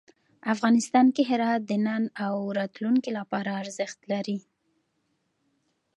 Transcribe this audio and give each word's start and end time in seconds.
افغانستان 0.53 1.05
کې 1.15 1.23
هرات 1.31 1.61
د 1.65 1.71
نن 1.85 2.03
او 2.25 2.35
راتلونکي 2.59 3.11
لپاره 3.19 3.49
ارزښت 3.61 3.99
لري. 4.11 4.37